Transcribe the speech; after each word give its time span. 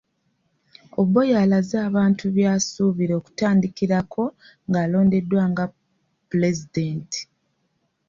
Oboi 1.01 1.29
alaze 1.41 1.75
abantu 1.87 2.23
by'asuubira 2.35 3.13
okutandikirako 3.19 4.23
ng'alondeddwa 4.67 5.43
nga 5.51 5.65
pulezidenti. 6.29 7.21